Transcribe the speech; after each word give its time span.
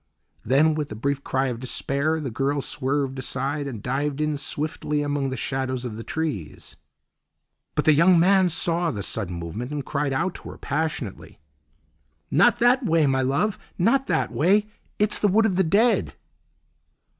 Then, 0.43 0.73
with 0.73 0.91
a 0.91 0.95
brief 0.95 1.23
cry 1.23 1.49
of 1.49 1.59
despair, 1.59 2.19
the 2.19 2.31
girl 2.31 2.63
swerved 2.63 3.19
aside 3.19 3.67
and 3.67 3.83
dived 3.83 4.19
in 4.19 4.35
swiftly 4.35 5.03
among 5.03 5.29
the 5.29 5.37
shadows 5.37 5.85
of 5.85 5.95
the 5.95 6.03
trees. 6.03 6.75
But 7.75 7.85
the 7.85 7.93
young 7.93 8.17
man 8.19 8.49
saw 8.49 8.89
the 8.89 9.03
sudden 9.03 9.35
movement 9.35 9.71
and 9.71 9.85
cried 9.85 10.11
out 10.11 10.33
to 10.41 10.49
her 10.49 10.57
passionately— 10.57 11.39
"Not 12.31 12.57
that 12.57 12.83
way, 12.83 13.05
my 13.05 13.21
love! 13.21 13.59
Not 13.77 14.07
that 14.07 14.31
way! 14.31 14.65
It's 14.97 15.19
the 15.19 15.27
Wood 15.27 15.45
of 15.45 15.55
the 15.55 15.63
Dead!" 15.63 16.15